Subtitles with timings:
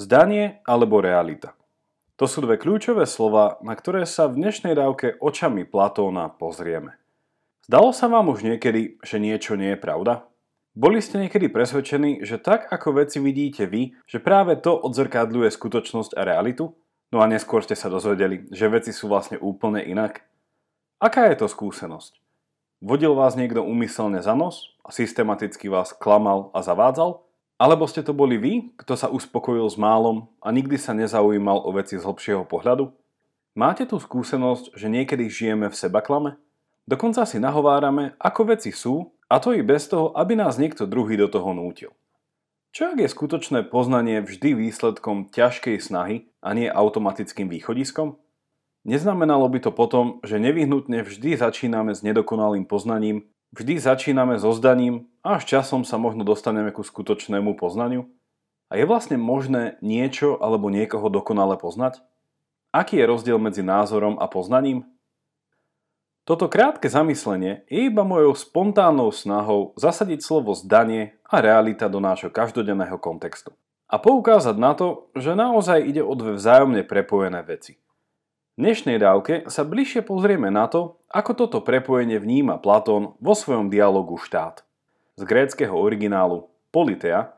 [0.00, 1.52] Zdanie alebo realita.
[2.16, 6.96] To sú dve kľúčové slova, na ktoré sa v dnešnej dávke očami Platóna pozrieme.
[7.68, 10.24] Zdalo sa vám už niekedy, že niečo nie je pravda?
[10.72, 16.16] Boli ste niekedy presvedčení, že tak ako veci vidíte vy, že práve to odzrkadľuje skutočnosť
[16.16, 16.72] a realitu?
[17.12, 20.24] No a neskôr ste sa dozvedeli, že veci sú vlastne úplne inak?
[20.96, 22.16] Aká je to skúsenosť?
[22.80, 27.20] Vodil vás niekto úmyselne za nos a systematicky vás klamal a zavádzal?
[27.60, 31.76] Alebo ste to boli vy, kto sa uspokojil s málom a nikdy sa nezaujímal o
[31.76, 32.88] veci z hlbšieho pohľadu?
[33.52, 36.40] Máte tú skúsenosť, že niekedy žijeme v seba klame?
[36.88, 41.20] Dokonca si nahovárame, ako veci sú, a to i bez toho, aby nás niekto druhý
[41.20, 41.92] do toho nútil.
[42.72, 48.16] Čo ak je skutočné poznanie vždy výsledkom ťažkej snahy a nie automatickým východiskom?
[48.88, 55.10] Neznamenalo by to potom, že nevyhnutne vždy začíname s nedokonalým poznaním Vždy začíname so zdaním
[55.26, 58.06] a až časom sa možno dostaneme ku skutočnému poznaniu.
[58.70, 61.98] A je vlastne možné niečo alebo niekoho dokonale poznať?
[62.70, 64.86] Aký je rozdiel medzi názorom a poznaním?
[66.22, 72.30] Toto krátke zamyslenie je iba mojou spontánnou snahou zasadiť slovo zdanie a realita do nášho
[72.30, 73.50] každodenného kontextu.
[73.90, 77.74] A poukázať na to, že naozaj ide o dve vzájomne prepojené veci–
[78.60, 83.66] v dnešnej dávke sa bližšie pozrieme na to, ako toto prepojenie vníma Platón vo svojom
[83.66, 84.62] dialogu štát.
[85.18, 87.34] Z gréckého originálu Politea,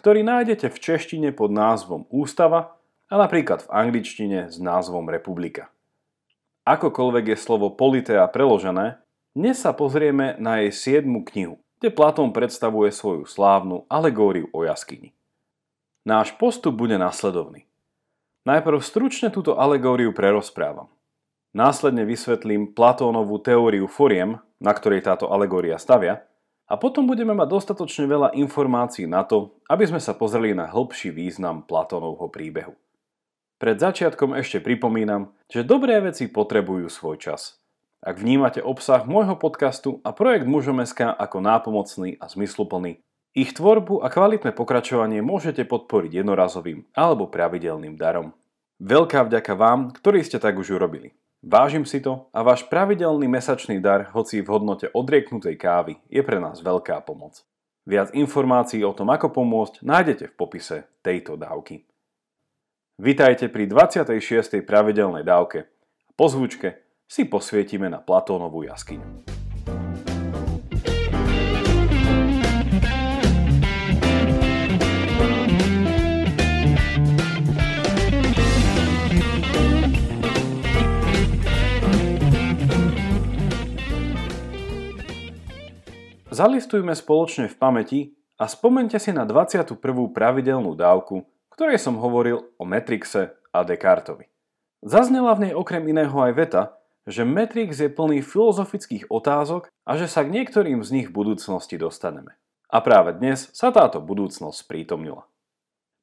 [0.00, 2.80] ktorý nájdete v češtine pod názvom Ústava
[3.12, 5.68] a napríklad v angličtine s názvom Republika.
[6.64, 9.04] Akokoľvek je slovo Politea preložené,
[9.36, 15.12] dnes sa pozrieme na jej siedmu knihu, kde Platón predstavuje svoju slávnu alegóriu o jaskyni.
[16.08, 17.68] Náš postup bude nasledovný.
[18.48, 20.88] Najprv stručne túto alegóriu prerozprávam.
[21.50, 26.22] Následne vysvetlím Platónovú teóriu foriem, na ktorej táto alegória stavia,
[26.70, 31.10] a potom budeme mať dostatočne veľa informácií na to, aby sme sa pozreli na hĺbší
[31.10, 32.78] význam Platónovho príbehu.
[33.58, 37.58] Pred začiatkom ešte pripomínam, že dobré veci potrebujú svoj čas.
[37.98, 43.02] Ak vnímate obsah môjho podcastu a projekt Mužom.sk ako nápomocný a zmysluplný,
[43.34, 48.38] ich tvorbu a kvalitné pokračovanie môžete podporiť jednorazovým alebo pravidelným darom.
[48.78, 51.12] Veľká vďaka vám, ktorí ste tak už urobili.
[51.40, 56.36] Vážim si to a váš pravidelný mesačný dar, hoci v hodnote odrieknutej kávy, je pre
[56.36, 57.40] nás veľká pomoc.
[57.88, 61.88] Viac informácií o tom, ako pomôcť, nájdete v popise tejto dávky.
[63.00, 64.60] Vitajte pri 26.
[64.68, 65.64] pravidelnej dávke.
[66.12, 69.29] Po zvučke si posvietime na Platónovú jaskyňu.
[86.40, 88.00] Zalistujme spoločne v pamäti
[88.40, 89.76] a spomente si na 21.
[90.08, 94.24] pravidelnú dávku, ktorej som hovoril o Matrixe a Descartovi.
[94.80, 96.62] Zaznela v nej okrem iného aj veta,
[97.04, 101.76] že Matrix je plný filozofických otázok a že sa k niektorým z nich v budúcnosti
[101.76, 102.40] dostaneme.
[102.72, 105.28] A práve dnes sa táto budúcnosť prítomnila.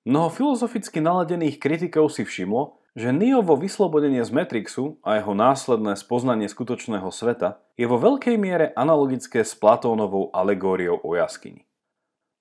[0.06, 6.50] Mnoho filozoficky naladených kritikov si všimlo, že Neovo vyslobodenie z Matrixu a jeho následné spoznanie
[6.50, 11.69] skutočného sveta je vo veľkej miere analogické s Platónovou alegóriou o jaskyni.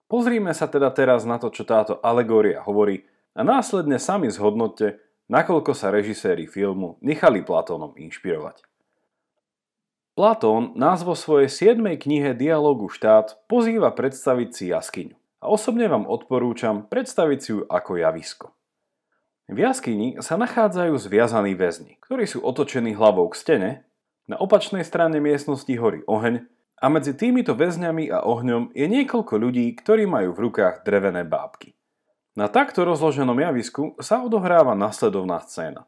[0.09, 3.05] Pozrime sa teda teraz na to, čo táto alegória hovorí
[3.37, 4.97] a následne sami zhodnotte,
[5.29, 8.65] nakoľko sa režiséri filmu nechali Platónom inšpirovať.
[10.17, 11.85] Platón nás vo svojej 7.
[12.01, 18.01] knihe Dialogu štát pozýva predstaviť si jaskyňu a osobne vám odporúčam predstaviť si ju ako
[18.01, 18.56] javisko.
[19.47, 23.71] V jaskyni sa nachádzajú zviazaní väzni, ktorí sú otočení hlavou k stene,
[24.27, 26.43] na opačnej strane miestnosti horí oheň
[26.83, 31.79] a medzi týmito väzňami a ohňom je niekoľko ľudí, ktorí majú v rukách drevené bábky.
[32.35, 35.87] Na takto rozloženom javisku sa odohráva nasledovná scéna.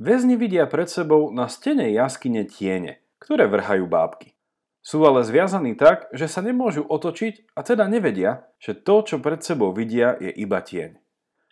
[0.00, 4.32] Väzni vidia pred sebou na stene jaskyne tiene, ktoré vrhajú bábky.
[4.80, 9.44] Sú ale zviazaní tak, že sa nemôžu otočiť a teda nevedia, že to, čo pred
[9.44, 10.96] sebou vidia, je iba tieň.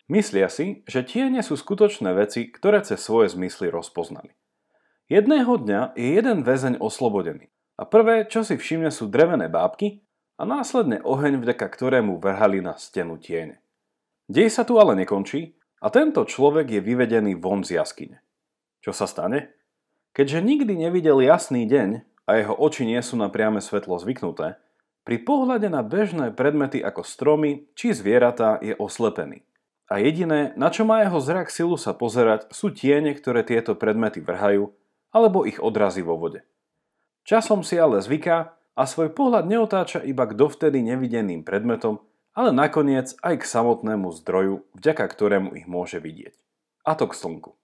[0.09, 4.33] Myslia si, že tiene sú skutočné veci, ktoré cez svoje zmysly rozpoznali.
[5.05, 10.01] Jedného dňa je jeden väzeň oslobodený a prvé, čo si všimne sú drevené bábky
[10.41, 13.61] a následne oheň, vďaka ktorému vrhali na stenu tiene.
[14.25, 18.17] Dej sa tu ale nekončí a tento človek je vyvedený von z jaskyne.
[18.81, 19.53] Čo sa stane?
[20.17, 24.57] Keďže nikdy nevidel jasný deň a jeho oči nie sú na priame svetlo zvyknuté,
[25.05, 29.48] pri pohľade na bežné predmety ako stromy či zvieratá je oslepený
[29.89, 34.21] a jediné, na čo má jeho zrak silu sa pozerať, sú tiene, ktoré tieto predmety
[34.21, 34.69] vrhajú,
[35.09, 36.45] alebo ich odrazí vo vode.
[37.25, 42.05] Časom si ale zvyká a svoj pohľad neotáča iba k dovtedy nevideným predmetom
[42.39, 46.39] ale nakoniec aj k samotnému zdroju, vďaka ktorému ich môže vidieť.
[46.87, 47.59] A to k slnku.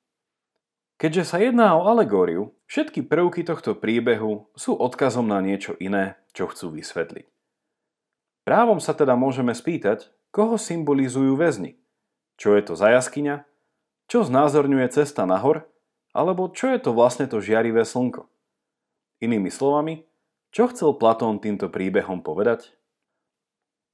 [1.00, 6.52] Keďže sa jedná o alegóriu, všetky prvky tohto príbehu sú odkazom na niečo iné, čo
[6.52, 7.28] chcú vysvetliť.
[8.44, 11.80] Právom sa teda môžeme spýtať, koho symbolizujú väzni.
[12.36, 13.48] Čo je to za jaskyňa?
[14.12, 15.66] Čo znázorňuje cesta nahor?
[16.16, 18.28] Alebo čo je to vlastne to žiarivé slnko?
[19.20, 20.08] Inými slovami,
[20.52, 22.72] čo chcel Platón týmto príbehom povedať?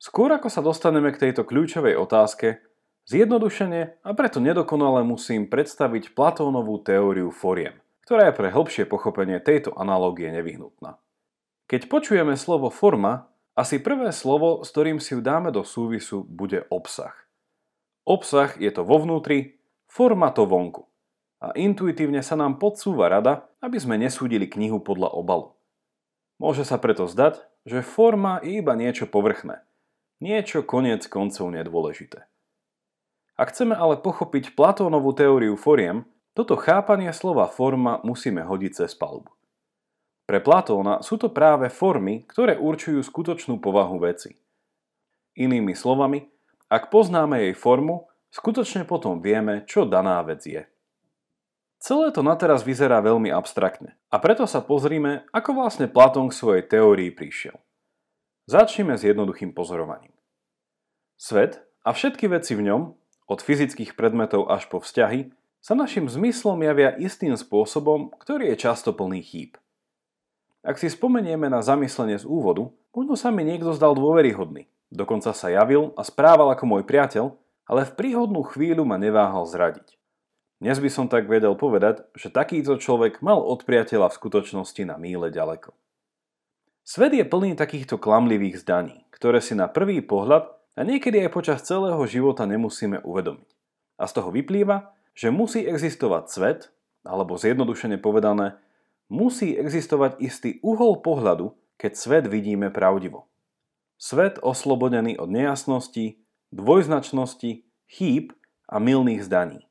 [0.02, 2.62] Skôr ako sa dostaneme k tejto kľúčovej otázke,
[3.10, 9.74] Zjednodušene a preto nedokonale musím predstaviť Platónovú teóriu foriem, ktorá je pre hĺbšie pochopenie tejto
[9.74, 11.02] analógie nevyhnutná.
[11.66, 13.26] Keď počujeme slovo forma,
[13.58, 17.12] asi prvé slovo, s ktorým si ju dáme do súvisu, bude obsah.
[18.06, 20.90] Obsah je to vo vnútri, forma to vonku.
[21.42, 25.58] A intuitívne sa nám podsúva rada, aby sme nesúdili knihu podľa obalu.
[26.42, 29.62] Môže sa preto zdať, že forma je iba niečo povrchné.
[30.22, 32.26] Niečo koniec koncov nedôležité.
[33.38, 36.06] Ak chceme ale pochopiť Platónovú teóriu foriem,
[36.38, 39.34] toto chápanie slova forma musíme hodiť cez palubu.
[40.30, 44.38] Pre Platóna sú to práve formy, ktoré určujú skutočnú povahu veci.
[45.36, 46.24] Inými slovami,
[46.72, 50.64] ak poznáme jej formu, skutočne potom vieme, čo daná vec je.
[51.84, 56.38] Celé to na teraz vyzerá veľmi abstraktne a preto sa pozrime, ako vlastne Platón k
[56.40, 57.60] svojej teórii prišiel.
[58.48, 60.16] Začneme s jednoduchým pozorovaním.
[61.20, 62.82] Svet a všetky veci v ňom,
[63.28, 68.96] od fyzických predmetov až po vzťahy, sa našim zmyslom javia istým spôsobom, ktorý je často
[68.96, 69.60] plný chýb.
[70.64, 75.48] Ak si spomenieme na zamyslenie z úvodu, možno sa mi niekto zdal dôveryhodný, dokonca sa
[75.48, 77.34] javil a správal ako môj priateľ,
[77.66, 79.96] ale v príhodnú chvíľu ma neváhal zradiť.
[80.62, 85.00] Dnes by som tak vedel povedať, že takýto človek mal od priateľa v skutočnosti na
[85.00, 85.74] míle ďaleko.
[86.86, 91.66] Svet je plný takýchto klamlivých zdaní, ktoré si na prvý pohľad a niekedy aj počas
[91.66, 93.50] celého života nemusíme uvedomiť.
[93.98, 96.60] A z toho vyplýva, že musí existovať svet,
[97.08, 98.60] alebo zjednodušene povedané,
[99.10, 103.31] musí existovať istý uhol pohľadu, keď svet vidíme pravdivo.
[104.02, 108.34] Svet oslobodený od nejasností, dvojznačnosti, chýb
[108.66, 109.70] a milných zdaní.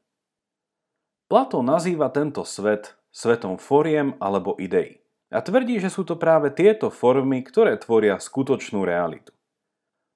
[1.26, 5.02] Platón nazýva tento svet svetom foriem alebo ideí
[5.34, 9.34] a tvrdí, že sú to práve tieto formy, ktoré tvoria skutočnú realitu.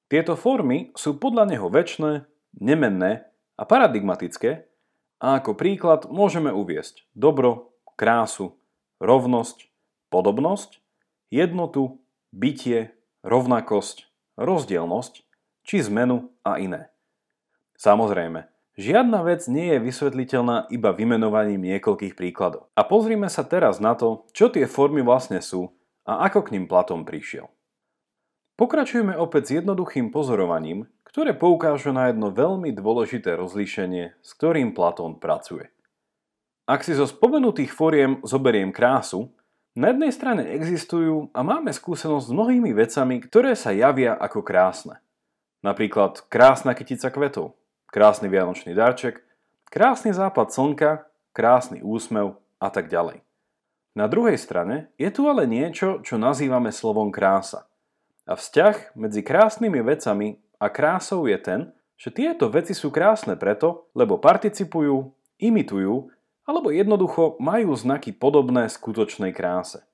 [0.07, 2.23] Tieto formy sú podľa neho väčšie,
[2.63, 3.27] nemenné
[3.59, 4.63] a paradigmatické
[5.23, 8.59] a ako príklad môžeme uviesť dobro, krásu,
[9.03, 9.71] rovnosť,
[10.11, 10.79] podobnosť,
[11.35, 11.99] jednotu,
[12.31, 12.95] bytie,
[13.25, 14.07] rovnakosť,
[14.37, 15.15] rozdielnosť
[15.65, 16.93] či zmenu a iné.
[17.81, 22.69] Samozrejme, žiadna vec nie je vysvetliteľná iba vymenovaním niekoľkých príkladov.
[22.77, 25.73] A pozrime sa teraz na to, čo tie formy vlastne sú
[26.05, 27.49] a ako k ním Platón prišiel.
[28.55, 35.19] Pokračujeme opäť s jednoduchým pozorovaním, ktoré poukáže na jedno veľmi dôležité rozlíšenie, s ktorým Platón
[35.19, 35.75] pracuje.
[36.65, 39.35] Ak si zo spomenutých foriem zoberiem krásu,
[39.75, 45.03] na jednej strane existujú a máme skúsenosť s mnohými vecami, ktoré sa javia ako krásne.
[45.63, 47.59] Napríklad krásna kytica kvetov,
[47.91, 49.23] krásny vianočný darček,
[49.69, 53.21] krásny západ slnka, krásny úsmev a tak ďalej.
[53.95, 57.67] Na druhej strane je tu ale niečo, čo nazývame slovom krása–
[58.25, 61.61] a vzťah medzi krásnymi vecami a krásou je ten,
[62.01, 66.09] že tieto veci sú krásne preto, lebo participujú, imitujú
[66.45, 69.85] alebo jednoducho majú znaky podobné skutočnej kráse.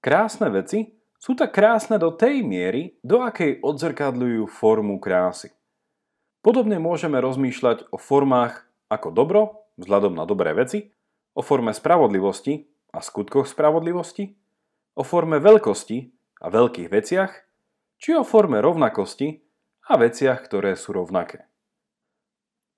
[0.00, 5.54] Krásne veci sú tak krásne do tej miery, do akej odzrkadľujú formu krásy.
[6.42, 9.42] Podobne môžeme rozmýšľať o formách ako dobro,
[9.78, 10.90] vzhľadom na dobré veci,
[11.38, 14.34] o forme spravodlivosti a skutkoch spravodlivosti,
[14.98, 15.98] o forme veľkosti
[16.42, 17.32] a veľkých veciach
[18.02, 19.38] či o forme rovnakosti
[19.86, 21.46] a veciach, ktoré sú rovnaké.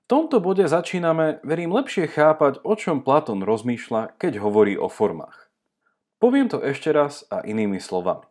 [0.05, 5.49] V tomto bode začíname, verím, lepšie chápať, o čom Platón rozmýšľa, keď hovorí o formách.
[6.21, 8.29] Poviem to ešte raz a inými slovami.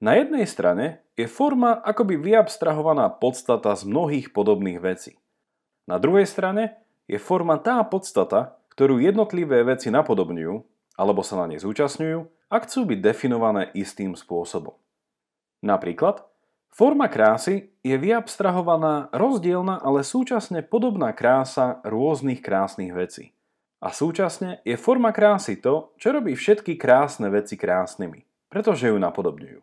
[0.00, 5.20] Na jednej strane je forma akoby vyabstrahovaná podstata z mnohých podobných vecí.
[5.84, 10.54] Na druhej strane je forma tá podstata, ktorú jednotlivé veci napodobňujú
[10.96, 14.72] alebo sa na nej zúčastňujú a chcú byť definované istým spôsobom.
[15.60, 16.24] Napríklad,
[16.74, 23.30] forma krásy je vyabstrahovaná rozdielna, ale súčasne podobná krása rôznych krásnych vecí.
[23.78, 29.62] A súčasne je forma krásy to, čo robí všetky krásne veci krásnymi, pretože ju napodobňujú.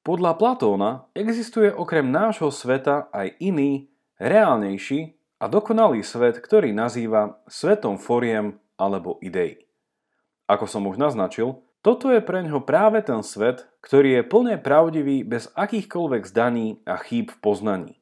[0.00, 3.86] Podľa Platóna existuje okrem nášho sveta aj iný,
[4.18, 9.64] reálnejší a dokonalý svet, ktorý nazýva svetom foriem alebo ideí.
[10.50, 15.24] Ako som už naznačil, toto je pre ňo práve ten svet, ktorý je plne pravdivý
[15.24, 17.94] bez akýchkoľvek zdaní a chýb v poznaní.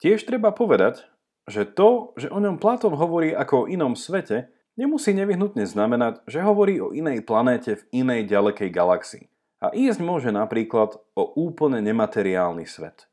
[0.00, 1.08] Tiež treba povedať,
[1.48, 6.44] že to, že o ňom Platón hovorí ako o inom svete, nemusí nevyhnutne znamenať, že
[6.44, 9.24] hovorí o inej planéte v inej ďalekej galaxii.
[9.64, 13.08] A ísť môže napríklad o úplne nemateriálny svet.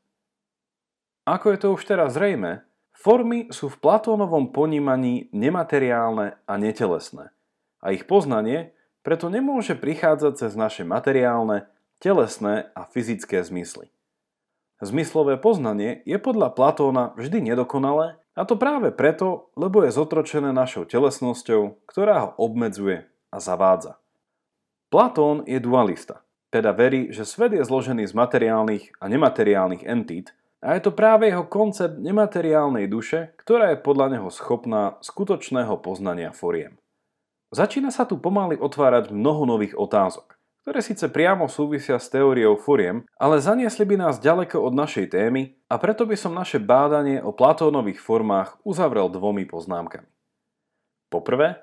[1.24, 7.32] Ako je to už teraz zrejme, formy sú v Platónovom ponímaní nemateriálne a netelesné.
[7.80, 11.68] A ich poznanie preto nemôže prichádzať cez naše materiálne,
[12.04, 13.88] telesné a fyzické zmysly.
[14.84, 20.84] Zmyslové poznanie je podľa Platóna vždy nedokonalé a to práve preto, lebo je zotročené našou
[20.84, 23.96] telesnosťou, ktorá ho obmedzuje a zavádza.
[24.92, 26.20] Platón je dualista,
[26.52, 31.32] teda verí, že svet je zložený z materiálnych a nemateriálnych entít a je to práve
[31.32, 36.76] jeho koncept nemateriálnej duše, ktorá je podľa neho schopná skutočného poznania foriem.
[37.48, 40.33] Začína sa tu pomaly otvárať mnoho nových otázok,
[40.64, 45.60] ktoré síce priamo súvisia s teóriou furiem, ale zaniesli by nás ďaleko od našej témy
[45.68, 50.08] a preto by som naše bádanie o Platónových formách uzavrel dvomi poznámkami.
[51.12, 51.60] Poprvé,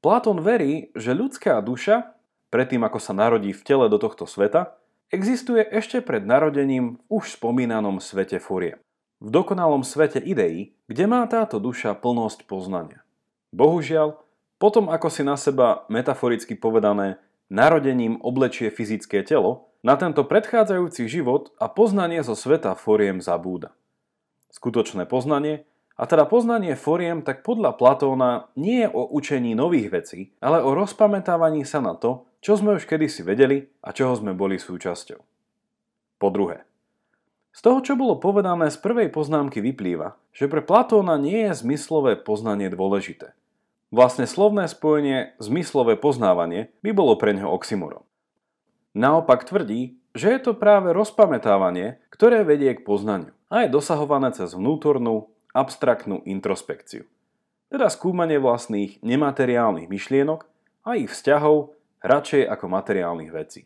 [0.00, 2.16] Platón verí, že ľudská duša,
[2.48, 4.80] predtým ako sa narodí v tele do tohto sveta,
[5.12, 8.80] existuje ešte pred narodením v už spomínanom svete furiem.
[9.20, 13.04] V dokonalom svete ideí, kde má táto duša plnosť poznania.
[13.52, 14.16] Bohužiaľ,
[14.56, 21.54] potom ako si na seba, metaforicky povedané, narodením oblečie fyzické telo, na tento predchádzajúci život
[21.62, 23.72] a poznanie zo sveta foriem zabúda.
[24.50, 30.20] Skutočné poznanie, a teda poznanie foriem, tak podľa Platóna nie je o učení nových vecí,
[30.38, 34.62] ale o rozpamätávaní sa na to, čo sme už kedysi vedeli a čoho sme boli
[34.62, 35.18] súčasťou.
[36.18, 36.66] Po druhé,
[37.50, 42.14] z toho, čo bolo povedané z prvej poznámky vyplýva, že pre Platóna nie je zmyslové
[42.14, 43.34] poznanie dôležité.
[43.88, 48.04] Vlastne slovné spojenie zmyslové poznávanie by bolo pre neho oxymorom.
[48.92, 54.52] Naopak tvrdí, že je to práve rozpamätávanie, ktoré vedie k poznaniu a je dosahované cez
[54.52, 57.08] vnútornú, abstraktnú introspekciu.
[57.72, 60.44] Teda skúmanie vlastných nemateriálnych myšlienok
[60.84, 61.72] a ich vzťahov
[62.04, 63.64] radšej ako materiálnych vecí.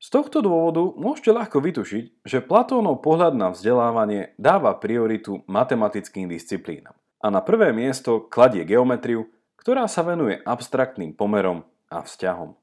[0.00, 6.97] Z tohto dôvodu môžete ľahko vytušiť, že Platónov pohľad na vzdelávanie dáva prioritu matematickým disciplínam
[7.18, 9.26] a na prvé miesto kladie geometriu,
[9.58, 12.54] ktorá sa venuje abstraktným pomerom a vzťahom.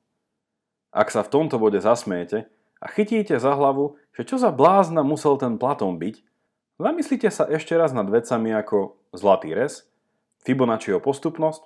[0.96, 2.48] Ak sa v tomto bode zasmiete
[2.80, 6.24] a chytíte za hlavu, že čo za blázna musel ten Platón byť,
[6.80, 9.84] zamyslite sa ešte raz nad vecami ako zlatý res,
[10.48, 11.66] Fibonacciho postupnosť,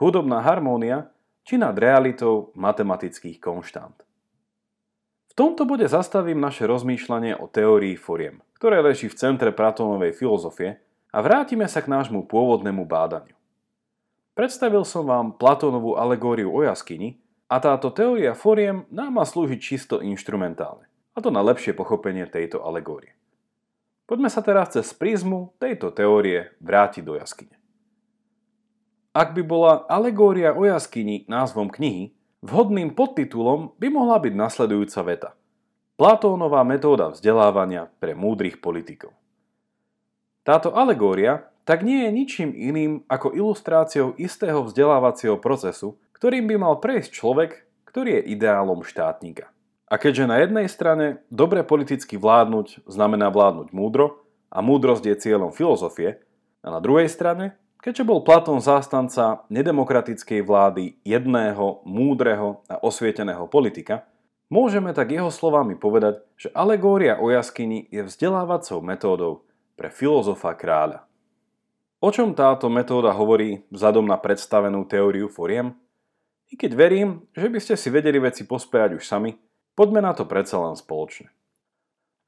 [0.00, 1.12] hudobná harmónia
[1.42, 3.98] či nad realitou matematických konštant.
[5.32, 10.78] V tomto bode zastavím naše rozmýšľanie o teórii foriem, ktoré leží v centre Platónovej filozofie
[11.12, 13.36] a vrátime sa k nášmu pôvodnému bádaniu.
[14.32, 17.20] Predstavil som vám Platónovú alegóriu o jaskyni
[17.52, 22.64] a táto teória foriem nám má slúžiť čisto inštrumentálne, a to na lepšie pochopenie tejto
[22.64, 23.12] alegórie.
[24.08, 27.60] Poďme sa teraz cez prízmu tejto teórie vrátiť do jaskyne.
[29.12, 35.30] Ak by bola alegória o jaskyni názvom knihy, vhodným podtitulom by mohla byť nasledujúca veta.
[36.00, 39.12] Platónová metóda vzdelávania pre múdrych politikov.
[40.42, 46.74] Táto alegória tak nie je ničím iným ako ilustráciou istého vzdelávacieho procesu, ktorým by mal
[46.82, 47.50] prejsť človek,
[47.86, 49.46] ktorý je ideálom štátnika.
[49.86, 55.54] A keďže na jednej strane dobre politicky vládnuť znamená vládnuť múdro a múdrosť je cieľom
[55.54, 56.18] filozofie,
[56.62, 64.06] a na druhej strane, keďže bol Platón zástanca nedemokratickej vlády jedného, múdreho a osvieteného politika,
[64.46, 69.46] môžeme tak jeho slovami povedať, že alegória o jaskyni je vzdelávacou metódou
[69.76, 71.04] pre filozofa kráľa.
[72.02, 75.78] O čom táto metóda hovorí vzhľadom na predstavenú teóriu foriem?
[76.50, 79.38] I keď verím, že by ste si vedeli veci pospejať už sami,
[79.78, 81.30] poďme na to predsa len spoločne.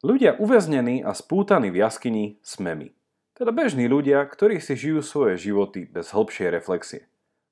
[0.05, 2.89] Ľudia uväznení a spútaní v jaskyni sme my.
[3.35, 7.03] Teda bežní ľudia, ktorí si žijú svoje životy bez hĺbšej reflexie.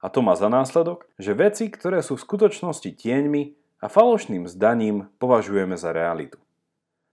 [0.02, 3.42] A to má za následok, že veci, ktoré sú v skutočnosti tieňmi
[3.82, 6.41] a falošným zdaním, považujeme za realitu.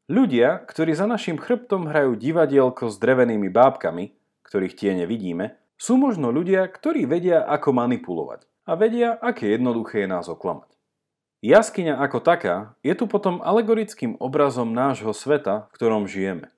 [0.10, 6.34] Ľudia, ktorí za našim chrbtom hrajú divadielko s drevenými bábkami, ktorých tie nevidíme, sú možno
[6.34, 10.74] ľudia, ktorí vedia, ako manipulovať a vedia, aké jednoduché je nás oklamať.
[11.46, 16.50] Jaskyňa ako taká je tu potom alegorickým obrazom nášho sveta, v ktorom žijeme.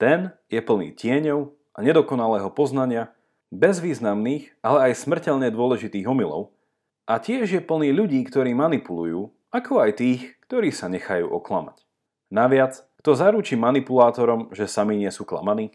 [0.00, 3.12] Ten je plný tieňov a nedokonalého poznania,
[3.52, 6.56] bezvýznamných, ale aj smrteľne dôležitých omylov
[7.04, 11.87] a tiež je plný ľudí, ktorí manipulujú, ako aj tých, ktorí sa nechajú oklamať.
[12.28, 15.72] Naviac, kto zaručí manipulátorom, že sami nie sú klamaní?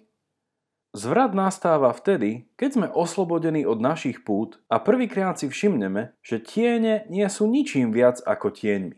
[0.94, 7.10] Zvrat nastáva vtedy, keď sme oslobodení od našich pút a prvýkrát si všimneme, že tiene
[7.10, 8.94] nie sú ničím viac ako tieňmi.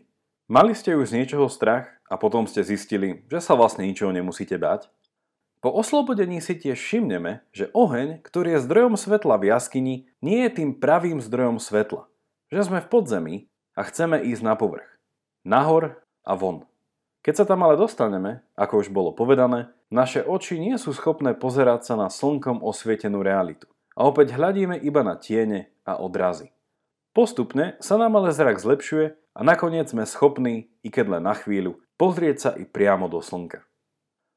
[0.52, 4.60] Mali ste už z niečoho strach a potom ste zistili, že sa vlastne ničoho nemusíte
[4.60, 4.92] báť?
[5.64, 10.50] Po oslobodení si tiež všimneme, že oheň, ktorý je zdrojom svetla v jaskyni, nie je
[10.52, 12.04] tým pravým zdrojom svetla.
[12.52, 13.36] Že sme v podzemí
[13.72, 14.86] a chceme ísť na povrch.
[15.48, 16.68] Nahor a von.
[17.26, 21.90] Keď sa tam ale dostaneme, ako už bolo povedané, naše oči nie sú schopné pozerať
[21.90, 23.66] sa na slnkom osvietenú realitu.
[23.98, 26.54] A opäť hľadíme iba na tiene a odrazy.
[27.10, 31.82] Postupne sa nám ale zrak zlepšuje a nakoniec sme schopní, i keď len na chvíľu,
[31.98, 33.66] pozrieť sa i priamo do slnka.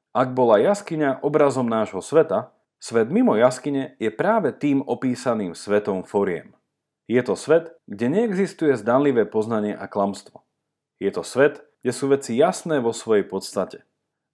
[0.10, 2.50] Ak bola jaskyňa obrazom nášho sveta,
[2.82, 6.58] svet mimo jaskyne je práve tým opísaným svetom foriem.
[7.06, 10.42] Je to svet, kde neexistuje zdanlivé poznanie a klamstvo.
[10.98, 13.84] Je to svet, kde sú veci jasné vo svojej podstate.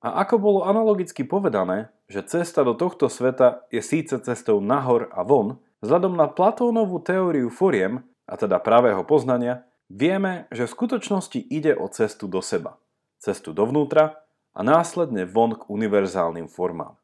[0.05, 5.25] A ako bolo analogicky povedané, že cesta do tohto sveta je síce cestou nahor a
[5.25, 11.77] von, vzhľadom na Platónovú teóriu foriem, a teda pravého poznania, Vieme, že v skutočnosti ide
[11.77, 12.81] o cestu do seba,
[13.21, 14.17] cestu dovnútra
[14.57, 16.97] a následne von k univerzálnym formám.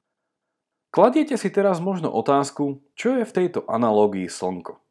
[0.89, 4.81] Kladiete si teraz možno otázku, čo je v tejto analógii slnko.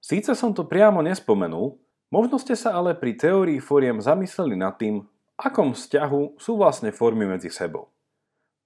[0.00, 1.76] Síce som to priamo nespomenul,
[2.10, 7.28] možno ste sa ale pri teórii foriem zamysleli nad tým, akom vzťahu sú vlastne formy
[7.28, 7.92] medzi sebou.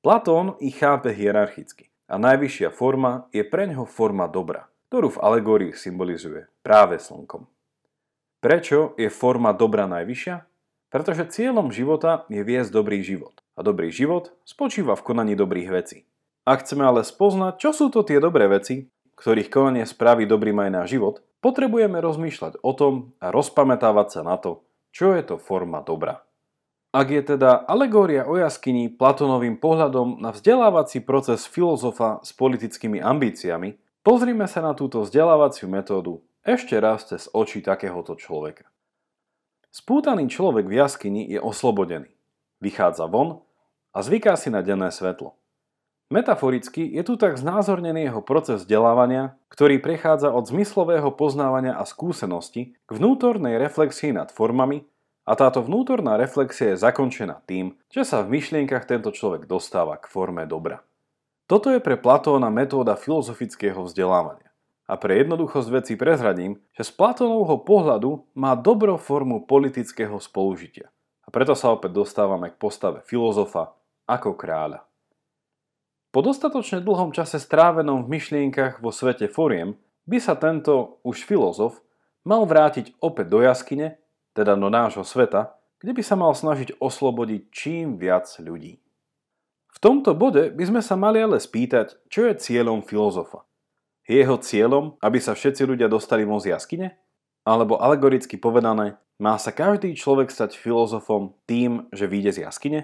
[0.01, 5.73] Platón ich chápe hierarchicky a najvyššia forma je pre ňoho forma dobra, ktorú v alegórii
[5.77, 7.45] symbolizuje práve slnkom.
[8.41, 10.49] Prečo je forma dobra najvyššia?
[10.89, 13.37] Pretože cieľom života je viesť dobrý život.
[13.55, 16.09] A dobrý život spočíva v konaní dobrých vecí.
[16.49, 18.89] Ak chceme ale spoznať, čo sú to tie dobré veci,
[19.21, 24.37] ktorých konanie spraví dobrým aj náš život, potrebujeme rozmýšľať o tom a rozpamätávať sa na
[24.37, 26.25] to, čo je to forma dobra.
[26.91, 33.79] Ak je teda alegória o jaskyni Platonovým pohľadom na vzdelávací proces filozofa s politickými ambíciami,
[34.03, 38.67] pozrime sa na túto vzdelávaciu metódu ešte raz cez oči takéhoto človeka.
[39.71, 42.11] Spútaný človek v jaskyni je oslobodený.
[42.59, 43.47] Vychádza von
[43.95, 45.40] a zvyká si na denné svetlo.
[46.11, 52.75] Metaforicky je tu tak znázornený jeho proces vzdelávania, ktorý prechádza od zmyslového poznávania a skúsenosti
[52.75, 54.83] k vnútornej reflexii nad formami
[55.23, 60.11] a táto vnútorná reflexia je zakončená tým, že sa v myšlienkach tento človek dostáva k
[60.11, 60.83] forme dobra.
[61.47, 64.51] Toto je pre Platóna metóda filozofického vzdelávania.
[64.91, 70.91] A pre jednoduchosť veci prezradím, že z Platónovho pohľadu má dobro formu politického spolužitia.
[71.23, 73.79] A preto sa opäť dostávame k postave filozofa
[74.11, 74.90] ako kráľa.
[76.11, 79.79] Po dostatočne dlhom čase strávenom v myšlienkach vo svete foriem
[80.11, 81.79] by sa tento už filozof
[82.27, 83.95] mal vrátiť opäť do jaskyne,
[84.35, 88.83] teda do nášho sveta, kde by sa mal snažiť oslobodiť čím viac ľudí.
[89.71, 93.47] V tomto bode by sme sa mali ale spýtať, čo je cieľom filozofa.
[94.11, 96.99] Je jeho cieľom, aby sa všetci ľudia dostali von z jaskyne?
[97.47, 102.81] Alebo alegoricky povedané, má sa každý človek stať filozofom tým, že vyjde z jaskyne?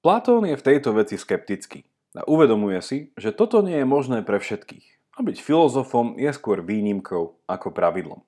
[0.00, 1.84] Platón je v tejto veci skeptický
[2.16, 6.64] a uvedomuje si, že toto nie je možné pre všetkých a byť filozofom je skôr
[6.64, 8.24] výnimkou ako pravidlom.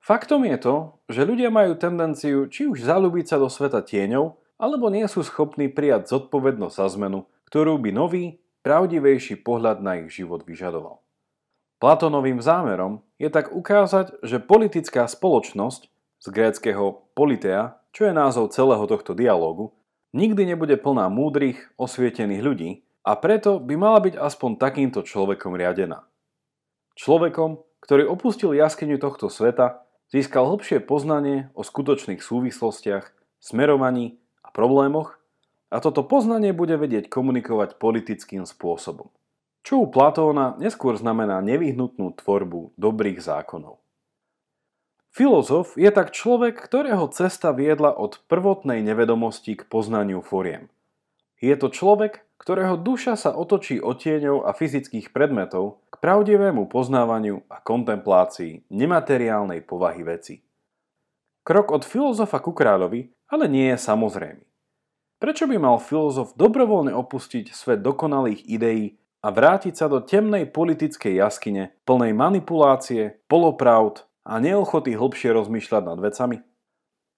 [0.00, 0.76] Faktom je to,
[1.12, 5.68] že ľudia majú tendenciu či už zalúbiť sa do sveta tieňov, alebo nie sú schopní
[5.68, 8.24] prijať zodpovednosť za zmenu, ktorú by nový
[8.64, 11.04] pravdivejší pohľad na ich život vyžadoval.
[11.76, 15.92] Platónovým zámerom je tak ukázať, že politická spoločnosť
[16.24, 19.76] z gréckého politea, čo je názov celého tohto dialógu,
[20.12, 22.70] nikdy nebude plná múdrych, osvietených ľudí
[23.02, 26.04] a preto by mala byť aspoň takýmto človekom riadená.
[27.00, 33.08] Človekom, ktorý opustil jaskyňu tohto sveta, získal hlbšie poznanie o skutočných súvislostiach,
[33.40, 35.16] smerovaní a problémoch
[35.72, 39.08] a toto poznanie bude vedieť komunikovať politickým spôsobom.
[39.64, 43.79] Čo u Platóna neskôr znamená nevyhnutnú tvorbu dobrých zákonov.
[45.10, 50.70] Filozof je tak človek, ktorého cesta viedla od prvotnej nevedomosti k poznaniu foriem.
[51.42, 57.58] Je to človek, ktorého duša sa otočí otieňov a fyzických predmetov k pravdivému poznávaniu a
[57.58, 60.34] kontemplácii nemateriálnej povahy veci.
[61.42, 64.44] Krok od filozofa ku kráľovi ale nie je samozrejmy.
[65.22, 71.20] Prečo by mal filozof dobrovoľne opustiť svet dokonalých ideí a vrátiť sa do temnej politickej
[71.20, 76.46] jaskyne, plnej manipulácie, polopravd a neochoty hlbšie rozmýšľať nad vecami?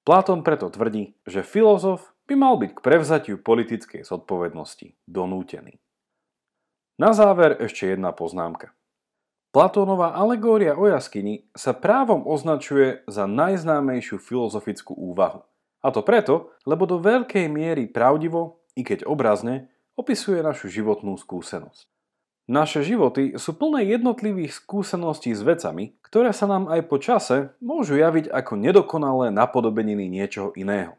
[0.09, 5.77] Platón preto tvrdí, že filozof by mal byť k prevzatiu politickej zodpovednosti donútený.
[6.97, 8.73] Na záver ešte jedna poznámka.
[9.53, 15.45] Platónová alegória o jaskyni sa právom označuje za najznámejšiu filozofickú úvahu.
[15.85, 21.92] A to preto, lebo do veľkej miery pravdivo, i keď obrazne, opisuje našu životnú skúsenosť.
[22.53, 27.97] Naše životy sú plné jednotlivých skúseností s vecami, ktoré sa nám aj po čase môžu
[27.97, 30.93] javiť ako nedokonalé napodobeniny niečoho iného.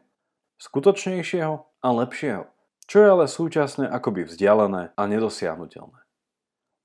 [0.58, 2.50] Skutočnejšieho a lepšieho,
[2.90, 6.02] čo je ale súčasne akoby vzdialené a nedosiahnutelné.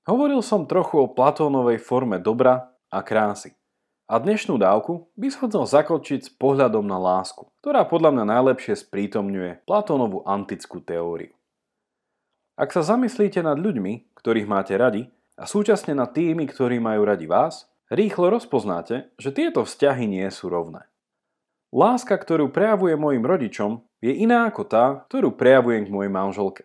[0.06, 3.58] Hovoril som trochu o Platónovej forme dobra a krásy.
[4.06, 9.66] A dnešnú dávku by som zakočiť s pohľadom na lásku, ktorá podľa mňa najlepšie sprítomňuje
[9.66, 11.34] Platónovú antickú teóriu.
[12.60, 15.08] Ak sa zamyslíte nad ľuďmi, ktorých máte radi,
[15.40, 20.52] a súčasne nad tými, ktorí majú radi vás, rýchlo rozpoznáte, že tieto vzťahy nie sú
[20.52, 20.84] rovné.
[21.72, 26.64] Láska, ktorú prejavujem mojim rodičom, je iná ako tá, ktorú prejavujem k mojej manželke.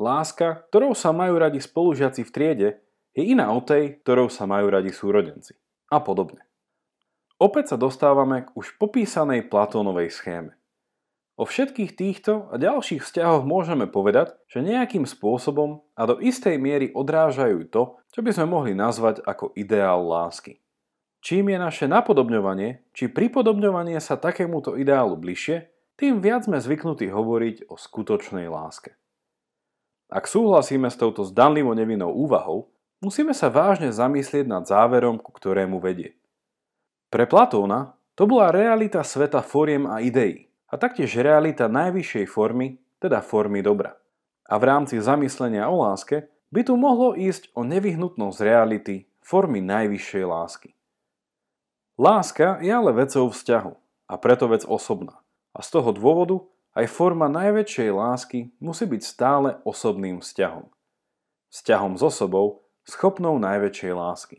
[0.00, 2.68] Láska, ktorou sa majú radi spolužiaci v triede,
[3.14, 5.54] je iná od tej, ktorou sa majú radi súrodenci.
[5.92, 6.46] A podobne.
[7.40, 10.59] Opäť sa dostávame k už popísanej Platónovej schéme.
[11.40, 16.92] O všetkých týchto a ďalších vzťahoch môžeme povedať, že nejakým spôsobom a do istej miery
[16.92, 20.60] odrážajú to, čo by sme mohli nazvať ako ideál lásky.
[21.24, 25.64] Čím je naše napodobňovanie či pripodobňovanie sa takémuto ideálu bližšie,
[25.96, 29.00] tým viac sme zvyknutí hovoriť o skutočnej láske.
[30.12, 32.68] Ak súhlasíme s touto zdanlivo nevinnou úvahou,
[33.00, 36.20] musíme sa vážne zamyslieť nad záverom, ku ktorému vedie.
[37.08, 43.18] Pre Platóna to bola realita sveta foriem a ideí, a taktiež realita najvyššej formy, teda
[43.20, 43.98] formy dobra.
[44.46, 50.24] A v rámci zamyslenia o láske by tu mohlo ísť o nevyhnutnosť reality formy najvyššej
[50.26, 50.70] lásky.
[52.00, 53.72] Láska je ale vecou vzťahu
[54.10, 55.20] a preto vec osobná.
[55.54, 56.42] A z toho dôvodu
[56.74, 60.70] aj forma najväčšej lásky musí byť stále osobným vzťahom.
[61.50, 64.38] Vzťahom s osobou, schopnou najväčšej lásky.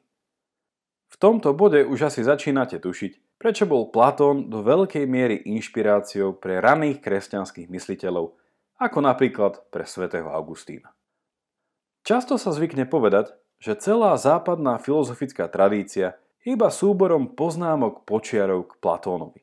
[1.12, 6.62] V tomto bode už asi začínate tušiť, prečo bol Platón do veľkej miery inšpiráciou pre
[6.62, 8.38] raných kresťanských mysliteľov,
[8.78, 10.94] ako napríklad pre svätého Augustína.
[12.06, 18.78] Často sa zvykne povedať, že celá západná filozofická tradícia je iba súborom poznámok počiarov k
[18.78, 19.42] Platónovi.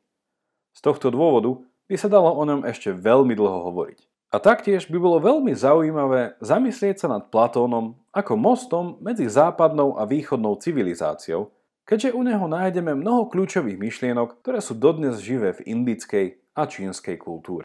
[0.74, 1.58] Z tohto dôvodu
[1.90, 3.98] by sa dalo o ňom ešte veľmi dlho hovoriť.
[4.30, 10.06] A taktiež by bolo veľmi zaujímavé zamyslieť sa nad Platónom ako mostom medzi západnou a
[10.06, 11.50] východnou civilizáciou,
[11.88, 17.16] keďže u neho nájdeme mnoho kľúčových myšlienok, ktoré sú dodnes živé v indickej a čínskej
[17.16, 17.64] kultúre.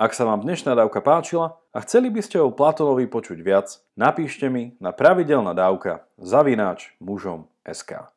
[0.00, 4.48] Ak sa vám dnešná dávka páčila a chceli by ste o Platónovi počuť viac, napíšte
[4.48, 8.08] mi na pravidelná dávka zavináč mužom SK.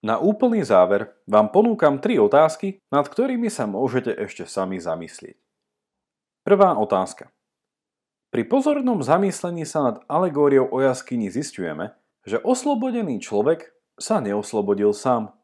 [0.00, 5.36] Na úplný záver vám ponúkam tri otázky, nad ktorými sa môžete ešte sami zamyslieť.
[6.44, 7.28] Prvá otázka.
[8.32, 15.34] Pri pozornom zamyslení sa nad alegóriou o jaskyni zistujeme, že oslobodený človek sa neoslobodil sám.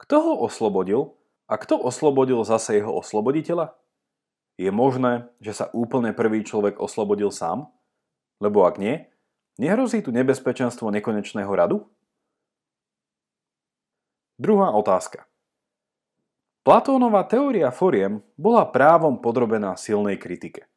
[0.00, 1.16] Kto ho oslobodil
[1.48, 3.76] a kto oslobodil zase jeho osloboditeľa?
[4.60, 7.72] Je možné, že sa úplne prvý človek oslobodil sám?
[8.40, 9.08] Lebo ak nie,
[9.56, 11.88] nehrozí tu nebezpečenstvo nekonečného radu?
[14.40, 15.28] Druhá otázka.
[16.60, 20.68] Platónová teória foriem bola právom podrobená silnej kritike.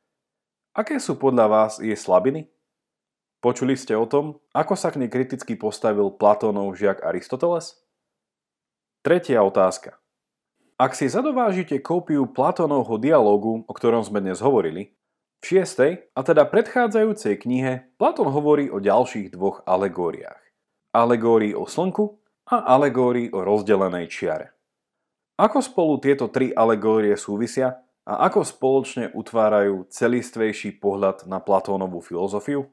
[0.71, 2.52] Aké sú podľa vás jej slabiny?
[3.43, 7.75] Počuli ste o tom, ako sa k nej kriticky postavil Platónov žiak Aristoteles?
[9.03, 9.99] Tretia otázka.
[10.79, 14.95] Ak si zadovážite kópiu Platónovho dialógu, o ktorom sme dnes hovorili,
[15.43, 20.39] v šiestej, a teda predchádzajúcej knihe, Platón hovorí o ďalších dvoch alegóriách.
[20.95, 22.15] Alegórii o slnku
[22.47, 24.55] a alegórii o rozdelenej čiare.
[25.35, 27.75] Ako spolu tieto tri alegórie súvisia
[28.07, 32.71] a ako spoločne utvárajú celistvejší pohľad na Platónovú filozofiu?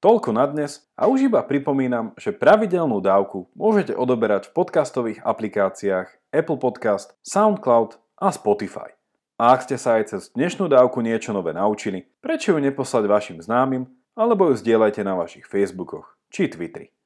[0.00, 6.32] Toľko na dnes a už iba pripomínam, že pravidelnú dávku môžete odoberať v podcastových aplikáciách
[6.32, 8.96] Apple Podcast, SoundCloud a Spotify.
[9.36, 13.38] A ak ste sa aj cez dnešnú dávku niečo nové naučili, prečo ju neposlať vašim
[13.44, 16.96] známym alebo ju zdieľajte na vašich Facebookoch či Twitteri.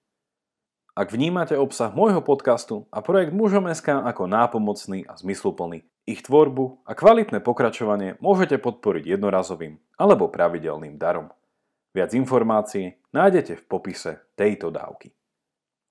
[0.95, 6.95] Ak vnímate obsah môjho podcastu a projekt Mužom.sk ako nápomocný a zmysluplný, ich tvorbu a
[6.95, 11.35] kvalitné pokračovanie môžete podporiť jednorazovým alebo pravidelným darom.
[11.95, 15.15] Viac informácií nájdete v popise tejto dávky.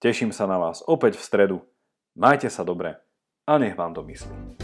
[0.04, 1.58] Teším sa na vás opäť v stredu.
[2.20, 3.00] Majte sa dobre
[3.48, 4.63] a nech vám to myslí.